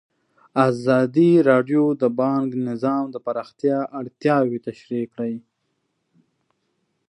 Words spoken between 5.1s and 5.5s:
کړي.